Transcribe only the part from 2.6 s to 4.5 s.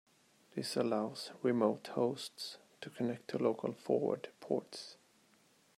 to connect to local forwarded